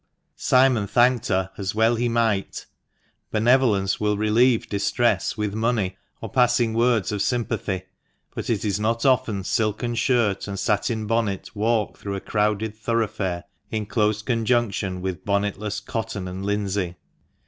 Simon 0.35 0.87
thanked 0.87 1.27
her, 1.27 1.51
as 1.59 1.75
well 1.75 1.93
he 1.95 2.09
might. 2.09 2.65
Benevolence 3.29 3.99
will 3.99 4.17
relieve 4.17 4.67
distress 4.67 5.37
with 5.37 5.53
money, 5.53 5.95
or 6.21 6.29
passing 6.31 6.73
words 6.73 7.11
of 7.11 7.21
sympathy, 7.21 7.83
but 8.33 8.49
it 8.49 8.65
is 8.65 8.79
not 8.79 9.05
often 9.05 9.43
silken 9.43 9.95
skirt 9.95 10.47
and 10.47 10.57
satin 10.57 11.05
bonnet 11.05 11.55
walk 11.55 11.99
through 11.99 12.15
a 12.15 12.19
crowded 12.19 12.75
thoroughfare 12.75 13.43
in 13.69 13.85
close 13.85 14.23
conjunction 14.23 15.03
with 15.03 15.23
bonnetless 15.23 15.79
cotton 15.85 16.27
and 16.27 16.43
linsey. 16.47 16.95